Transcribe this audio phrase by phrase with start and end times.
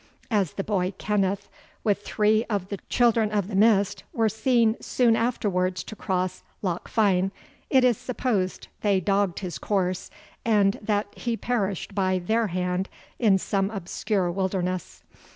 [0.31, 1.47] As the boy Kenneth,
[1.83, 7.29] with three of the Children of the Mist, were seen soon afterwards to cross Lochfine,
[7.69, 10.09] it is supposed they dogged his course,
[10.43, 15.03] and that he perished by their hand in some obscure wilderness.